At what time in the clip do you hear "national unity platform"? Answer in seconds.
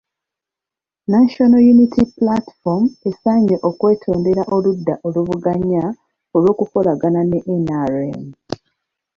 1.13-2.83